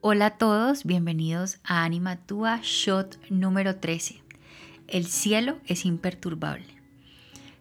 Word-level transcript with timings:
Hola 0.00 0.26
a 0.26 0.38
todos, 0.38 0.84
bienvenidos 0.84 1.58
a 1.64 1.82
Anima 1.82 2.18
Tua 2.18 2.60
Shot 2.62 3.18
número 3.30 3.80
13. 3.80 4.22
El 4.86 5.06
cielo 5.06 5.58
es 5.66 5.84
imperturbable. 5.84 6.68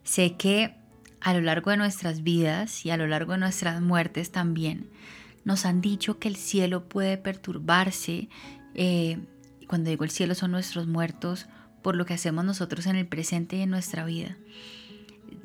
Sé 0.04 0.36
que 0.36 0.76
a 1.20 1.34
lo 1.34 1.42
largo 1.42 1.72
de 1.72 1.78
nuestras 1.78 2.22
vidas 2.22 2.86
y 2.86 2.92
a 2.92 2.98
lo 2.98 3.08
largo 3.08 3.32
de 3.32 3.40
nuestras 3.40 3.82
muertes 3.82 4.32
también 4.32 4.88
nos 5.46 5.66
han 5.66 5.82
dicho 5.82 6.20
que 6.20 6.28
el 6.28 6.36
cielo 6.36 6.88
puede 6.88 7.18
perturbarse. 7.18 8.30
Eh, 8.76 9.18
cuando 9.68 9.90
digo 9.90 10.04
el 10.04 10.12
cielo 10.12 10.36
son 10.36 10.52
nuestros 10.52 10.86
muertos 10.86 11.48
por 11.82 11.96
lo 11.96 12.06
que 12.06 12.14
hacemos 12.14 12.46
nosotros 12.46 12.86
en 12.86 12.98
el 12.98 13.08
presente 13.08 13.56
y 13.56 13.62
en 13.62 13.72
nuestra 13.72 14.06
vida. 14.06 14.38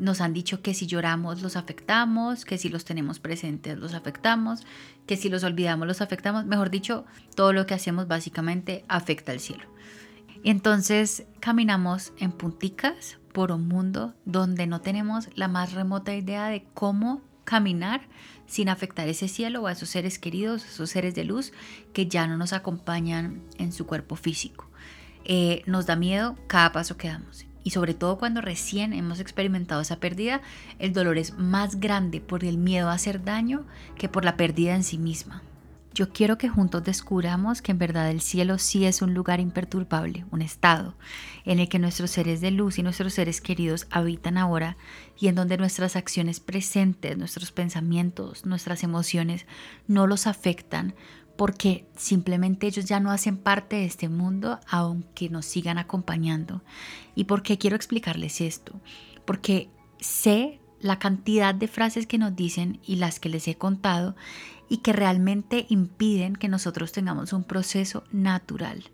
Nos 0.03 0.21
han 0.21 0.33
dicho 0.33 0.63
que 0.63 0.75
si 0.75 0.89
lloramos 0.89 1.43
los 1.43 1.55
afectamos, 1.55 2.45
que 2.45 2.59
si 2.59 2.69
los 2.69 2.85
tenemos 2.85 3.21
presentes 3.21 3.79
los 3.79 3.95
afectamos, 3.95 4.63
que 5.07 5.17
si 5.17 5.29
los 5.29 5.45
olvidamos 5.45 5.87
los 5.87 6.01
afectamos. 6.01 6.45
Mejor 6.45 6.71
dicho, 6.71 7.05
todo 7.37 7.53
lo 7.53 7.67
que 7.67 7.75
hacemos 7.75 8.09
básicamente 8.09 8.85
afecta 8.89 9.31
al 9.31 9.39
cielo. 9.39 9.63
Y 10.43 10.51
entonces 10.51 11.23
caminamos 11.39 12.13
en 12.19 12.33
punticas 12.33 13.19
por 13.33 13.53
un 13.53 13.69
mundo 13.69 14.13
donde 14.25 14.67
no 14.67 14.81
tenemos 14.81 15.29
la 15.37 15.47
más 15.47 15.73
remota 15.73 16.13
idea 16.13 16.49
de 16.49 16.65
cómo 16.75 17.23
caminar 17.45 18.01
sin 18.47 18.71
afectar 18.71 19.07
ese 19.07 19.29
cielo 19.29 19.63
o 19.63 19.67
a 19.69 19.73
esos 19.73 19.91
seres 19.91 20.19
queridos, 20.19 20.65
esos 20.65 20.91
seres 20.91 21.15
de 21.15 21.23
luz 21.23 21.53
que 21.93 22.09
ya 22.09 22.27
no 22.27 22.37
nos 22.37 22.53
acompañan 22.53 23.41
en 23.57 23.71
su 23.71 23.87
cuerpo 23.87 24.17
físico. 24.17 24.69
Eh, 25.25 25.63
nos 25.67 25.87
da 25.87 25.95
miedo 25.95 26.37
cada 26.49 26.73
paso 26.73 26.97
que 26.97 27.07
damos 27.07 27.47
y 27.65 27.71
sobre 27.71 27.95
todo 27.95 28.19
cuando 28.19 28.41
recién 28.41 28.93
hemos 28.93 29.21
experimentado 29.21 29.81
esa 29.81 30.01
pérdida, 30.01 30.41
el 30.79 30.93
dolor 30.93 31.19
es 31.19 31.39
más 31.39 31.81
grande 31.81 32.21
por 32.21 32.45
el 32.45 32.59
miedo 32.59 32.89
a 32.89 32.95
hacer 32.95 33.25
daño 33.25 33.65
que 33.97 34.09
por 34.09 34.25
la 34.25 34.37
pérdida 34.37 34.75
en 34.75 34.85
sí 34.85 34.99
misma. 34.99 35.43
Yo 35.95 36.09
quiero 36.09 36.39
que 36.39 36.49
juntos 36.49 36.85
descubramos 36.85 37.61
que 37.61 37.71
en 37.71 37.79
verdad 37.79 38.11
el 38.11 38.23
cielo 38.23 38.57
sí 38.57 38.87
es 38.87 39.03
un 39.03 39.13
lugar 39.13 39.41
imperturbable, 39.41 40.25
un 40.31 40.41
estado 40.41 40.95
en 41.45 41.59
el 41.59 41.69
que 41.69 41.79
nuestros 41.79 42.11
seres 42.11 42.41
de 42.41 42.51
luz 42.51 42.79
y 42.79 42.83
nuestros 42.83 43.13
seres 43.13 43.43
queridos 43.43 43.87
habitan 43.91 44.39
ahora 44.39 44.79
y 45.19 45.29
en 45.29 45.35
donde 45.35 45.59
nuestras 45.59 45.95
acciones 45.95 46.41
presentes, 46.41 47.19
nuestros 47.19 47.53
pensamientos, 47.53 48.47
nuestras 48.47 48.85
emociones 48.85 49.45
no 49.87 50.07
los 50.07 50.27
afectan 50.27 50.95
porque 51.37 51.87
simplemente 51.97 52.67
ellos 52.67 52.85
ya 52.85 53.01
no 53.01 53.11
hacen 53.11 53.37
parte 53.37 53.77
de 53.77 53.85
este 53.85 54.09
mundo 54.09 54.61
aunque 54.69 55.29
nos 55.29 55.47
sigan 55.47 55.79
acompañando. 55.79 56.63
¿Y 57.15 57.25
por 57.25 57.43
qué 57.43 57.59
quiero 57.59 57.77
explicarles 57.77 58.41
esto? 58.41 58.81
Porque 59.25 59.71
sé 60.01 60.61
la 60.81 60.99
cantidad 60.99 61.55
de 61.55 61.69
frases 61.69 62.07
que 62.07 62.19
nos 62.19 62.35
dicen 62.35 62.81
y 62.85 62.97
las 62.97 63.21
que 63.21 63.29
les 63.29 63.47
he 63.49 63.55
contado 63.55 64.17
y 64.69 64.79
que 64.79 64.93
realmente 64.93 65.67
impiden 65.69 66.35
que 66.35 66.49
nosotros 66.49 66.93
tengamos 66.93 67.33
un 67.33 67.45
proceso 67.45 68.05
natural. 68.11 68.85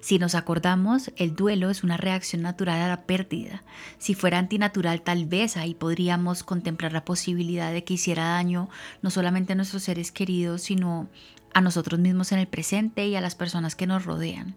Si 0.00 0.18
nos 0.18 0.34
acordamos, 0.34 1.10
el 1.16 1.34
duelo 1.34 1.70
es 1.70 1.82
una 1.82 1.96
reacción 1.96 2.42
natural 2.42 2.80
a 2.82 2.88
la 2.88 3.06
pérdida. 3.06 3.64
Si 3.98 4.14
fuera 4.14 4.38
antinatural, 4.38 5.00
tal 5.00 5.24
vez 5.24 5.56
ahí 5.56 5.74
podríamos 5.74 6.42
contemplar 6.44 6.92
la 6.92 7.06
posibilidad 7.06 7.72
de 7.72 7.82
que 7.82 7.94
hiciera 7.94 8.24
daño 8.24 8.68
no 9.00 9.10
solamente 9.10 9.54
a 9.54 9.56
nuestros 9.56 9.84
seres 9.84 10.12
queridos, 10.12 10.62
sino 10.62 11.08
a 11.54 11.60
nosotros 11.60 12.00
mismos 12.00 12.32
en 12.32 12.38
el 12.38 12.48
presente 12.48 13.06
y 13.06 13.16
a 13.16 13.20
las 13.20 13.34
personas 13.34 13.76
que 13.76 13.86
nos 13.86 14.04
rodean. 14.04 14.56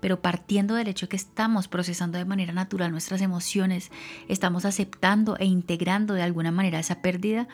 Pero 0.00 0.22
partiendo 0.22 0.74
del 0.74 0.88
hecho 0.88 1.08
que 1.08 1.16
estamos 1.16 1.68
procesando 1.68 2.18
de 2.18 2.24
manera 2.24 2.52
natural 2.52 2.90
nuestras 2.90 3.20
emociones, 3.20 3.90
estamos 4.28 4.64
aceptando 4.64 5.36
e 5.38 5.44
integrando 5.44 6.14
de 6.14 6.22
alguna 6.22 6.52
manera 6.52 6.78
esa 6.78 7.02
pérdida, 7.02 7.48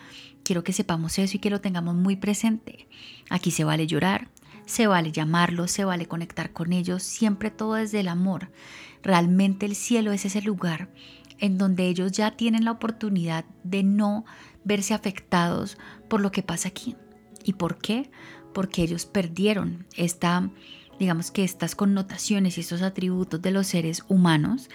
quiero 0.44 0.62
que 0.62 0.72
sepamos 0.72 1.18
eso 1.18 1.36
y 1.36 1.40
que 1.40 1.50
lo 1.50 1.60
tengamos 1.60 1.96
muy 1.96 2.16
presente. 2.16 2.88
Aquí 3.30 3.50
se 3.50 3.64
vale 3.64 3.86
llorar, 3.86 4.28
se 4.64 4.86
vale 4.86 5.10
llamarlos, 5.10 5.72
se 5.72 5.84
vale 5.84 6.06
conectar 6.06 6.52
con 6.52 6.72
ellos, 6.72 7.02
siempre 7.02 7.50
todo 7.50 7.74
desde 7.74 8.00
el 8.00 8.08
amor. 8.08 8.52
Realmente 9.02 9.66
el 9.66 9.74
cielo 9.74 10.12
es 10.12 10.24
ese 10.24 10.42
lugar 10.42 10.88
en 11.38 11.58
donde 11.58 11.86
ellos 11.86 12.12
ya 12.12 12.30
tienen 12.30 12.64
la 12.64 12.72
oportunidad 12.72 13.44
de 13.62 13.82
no 13.82 14.24
verse 14.64 14.94
afectados 14.94 15.78
por 16.08 16.20
lo 16.20 16.32
que 16.32 16.42
pasa 16.42 16.68
aquí. 16.68 16.96
¿Y 17.44 17.52
por 17.52 17.78
qué? 17.78 18.10
Porque 18.56 18.82
ellos 18.82 19.04
perdieron 19.04 19.84
esta, 19.98 20.48
digamos 20.98 21.30
que 21.30 21.44
estas 21.44 21.74
connotaciones 21.74 22.56
y 22.56 22.62
estos 22.62 22.80
atributos 22.80 23.42
de 23.42 23.50
los 23.50 23.66
seres 23.66 24.02
humanos 24.08 24.70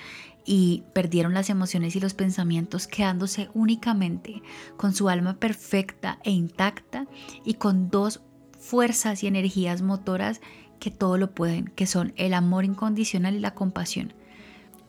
y 0.45 0.83
perdieron 0.93 1.33
las 1.33 1.49
emociones 1.49 1.95
y 1.95 1.99
los 1.99 2.13
pensamientos 2.13 2.85
quedándose 2.85 3.49
únicamente 3.55 4.43
con 4.77 4.93
su 4.93 5.09
alma 5.09 5.39
perfecta 5.39 6.19
e 6.23 6.29
intacta 6.29 7.07
y 7.43 7.55
con 7.55 7.89
dos 7.89 8.21
fuerzas 8.59 9.23
y 9.23 9.27
energías 9.27 9.81
motoras 9.81 10.41
que 10.79 10.91
todo 10.91 11.17
lo 11.17 11.33
pueden, 11.33 11.65
que 11.65 11.87
son 11.87 12.13
el 12.17 12.35
amor 12.35 12.65
incondicional 12.65 13.33
y 13.33 13.39
la 13.39 13.55
compasión. 13.55 14.13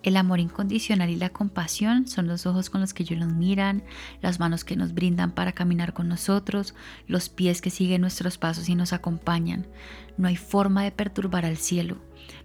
El 0.02 0.16
amor 0.16 0.40
incondicional 0.40 1.10
y 1.10 1.16
la 1.16 1.30
compasión 1.30 2.08
son 2.08 2.26
los 2.26 2.46
ojos 2.46 2.70
con 2.70 2.80
los 2.80 2.92
que 2.92 3.04
ellos 3.04 3.20
nos 3.20 3.32
miran, 3.32 3.84
las 4.20 4.40
manos 4.40 4.64
que 4.64 4.76
nos 4.76 4.94
brindan 4.94 5.30
para 5.30 5.52
caminar 5.52 5.92
con 5.92 6.08
nosotros, 6.08 6.74
los 7.06 7.28
pies 7.28 7.60
que 7.60 7.70
siguen 7.70 8.00
nuestros 8.00 8.36
pasos 8.36 8.68
y 8.68 8.74
nos 8.74 8.92
acompañan. 8.92 9.68
No 10.16 10.26
hay 10.26 10.36
forma 10.36 10.82
de 10.82 10.90
perturbar 10.90 11.46
al 11.46 11.56
cielo. 11.56 11.98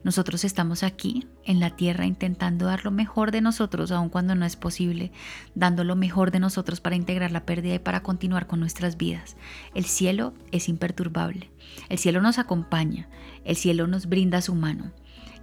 Nosotros 0.03 0.43
estamos 0.43 0.83
aquí 0.83 1.27
en 1.43 1.59
la 1.59 1.75
tierra 1.75 2.05
intentando 2.05 2.65
dar 2.65 2.85
lo 2.85 2.91
mejor 2.91 3.31
de 3.31 3.41
nosotros, 3.41 3.91
aun 3.91 4.09
cuando 4.09 4.35
no 4.35 4.45
es 4.45 4.55
posible, 4.55 5.11
dando 5.55 5.83
lo 5.83 5.95
mejor 5.95 6.31
de 6.31 6.39
nosotros 6.39 6.79
para 6.79 6.95
integrar 6.95 7.31
la 7.31 7.45
pérdida 7.45 7.75
y 7.75 7.79
para 7.79 8.03
continuar 8.03 8.47
con 8.47 8.59
nuestras 8.59 8.97
vidas. 8.97 9.35
El 9.73 9.85
cielo 9.85 10.33
es 10.51 10.69
imperturbable. 10.69 11.49
El 11.89 11.97
cielo 11.97 12.21
nos 12.21 12.37
acompaña. 12.37 13.09
El 13.43 13.55
cielo 13.55 13.87
nos 13.87 14.07
brinda 14.07 14.41
su 14.41 14.55
mano. 14.55 14.91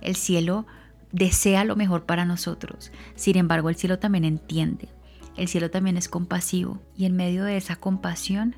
El 0.00 0.16
cielo 0.16 0.66
desea 1.14 1.64
lo 1.64 1.76
mejor 1.76 2.06
para 2.06 2.24
nosotros. 2.24 2.90
Sin 3.14 3.36
embargo, 3.36 3.68
el 3.68 3.76
cielo 3.76 4.00
también 4.00 4.24
entiende. 4.24 4.88
El 5.36 5.46
cielo 5.46 5.70
también 5.70 5.96
es 5.96 6.08
compasivo 6.08 6.82
y 6.96 7.04
en 7.06 7.14
medio 7.14 7.44
de 7.44 7.56
esa 7.56 7.76
compasión 7.76 8.56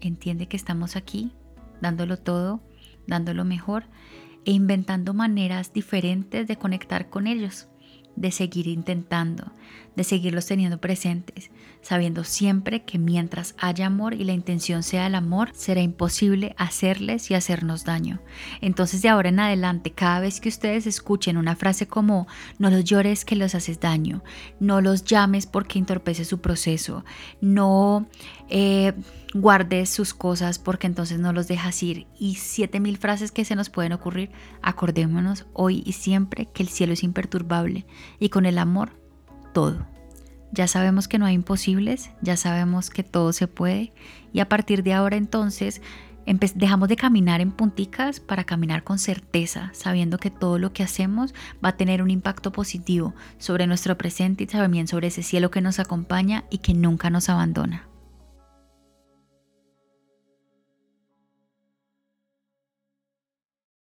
entiende 0.00 0.46
que 0.46 0.56
estamos 0.56 0.94
aquí 0.96 1.32
dándolo 1.80 2.16
todo, 2.16 2.62
dando 3.06 3.34
lo 3.34 3.44
mejor 3.44 3.84
e 4.44 4.52
inventando 4.52 5.14
maneras 5.14 5.72
diferentes 5.72 6.46
de 6.46 6.56
conectar 6.56 7.10
con 7.10 7.26
ellos 7.26 7.68
de 8.16 8.32
seguir 8.32 8.66
intentando, 8.66 9.52
de 9.94 10.02
seguirlos 10.02 10.46
teniendo 10.46 10.80
presentes, 10.80 11.50
sabiendo 11.86 12.24
siempre 12.24 12.82
que 12.82 12.98
mientras 12.98 13.54
haya 13.58 13.86
amor 13.86 14.14
y 14.14 14.24
la 14.24 14.32
intención 14.32 14.82
sea 14.82 15.06
el 15.06 15.14
amor, 15.14 15.50
será 15.54 15.80
imposible 15.80 16.52
hacerles 16.58 17.30
y 17.30 17.34
hacernos 17.34 17.84
daño. 17.84 18.18
Entonces 18.60 19.02
de 19.02 19.08
ahora 19.08 19.28
en 19.28 19.38
adelante, 19.38 19.92
cada 19.92 20.18
vez 20.18 20.40
que 20.40 20.48
ustedes 20.48 20.88
escuchen 20.88 21.36
una 21.36 21.54
frase 21.54 21.86
como 21.86 22.26
no 22.58 22.70
los 22.70 22.82
llores 22.82 23.24
que 23.24 23.36
los 23.36 23.54
haces 23.54 23.78
daño, 23.78 24.24
no 24.58 24.80
los 24.80 25.04
llames 25.04 25.46
porque 25.46 25.78
entorpece 25.78 26.24
su 26.24 26.40
proceso, 26.40 27.04
no... 27.40 28.08
Eh, 28.48 28.92
guarde 29.34 29.84
sus 29.84 30.14
cosas 30.14 30.58
porque 30.58 30.86
entonces 30.86 31.18
no 31.18 31.32
los 31.32 31.46
dejas 31.46 31.82
ir. 31.82 32.06
Y 32.18 32.36
siete 32.36 32.80
mil 32.80 32.96
frases 32.96 33.32
que 33.32 33.44
se 33.44 33.56
nos 33.56 33.68
pueden 33.68 33.92
ocurrir. 33.92 34.30
Acordémonos 34.62 35.46
hoy 35.52 35.82
y 35.84 35.92
siempre 35.92 36.46
que 36.54 36.62
el 36.62 36.70
cielo 36.70 36.94
es 36.94 37.02
imperturbable 37.02 37.86
y 38.18 38.30
con 38.30 38.46
el 38.46 38.56
amor 38.56 38.92
todo. 39.52 39.84
Ya 40.52 40.68
sabemos 40.68 41.08
que 41.08 41.18
no 41.18 41.26
hay 41.26 41.34
imposibles, 41.34 42.10
ya 42.22 42.36
sabemos 42.36 42.90
que 42.90 43.02
todo 43.02 43.32
se 43.32 43.48
puede 43.48 43.92
y 44.32 44.40
a 44.40 44.48
partir 44.48 44.82
de 44.82 44.92
ahora 44.92 45.16
entonces 45.16 45.82
dejamos 46.54 46.88
de 46.88 46.96
caminar 46.96 47.40
en 47.40 47.52
punticas 47.52 48.20
para 48.20 48.44
caminar 48.44 48.82
con 48.82 48.98
certeza, 48.98 49.70
sabiendo 49.74 50.18
que 50.18 50.30
todo 50.30 50.58
lo 50.58 50.72
que 50.72 50.82
hacemos 50.82 51.34
va 51.64 51.70
a 51.70 51.76
tener 51.76 52.02
un 52.02 52.10
impacto 52.10 52.52
positivo 52.52 53.14
sobre 53.38 53.66
nuestro 53.66 53.96
presente 53.96 54.44
y 54.44 54.46
también 54.46 54.88
sobre 54.88 55.08
ese 55.08 55.22
cielo 55.22 55.50
que 55.50 55.60
nos 55.60 55.78
acompaña 55.78 56.44
y 56.50 56.58
que 56.58 56.74
nunca 56.74 57.10
nos 57.10 57.28
abandona. 57.28 57.86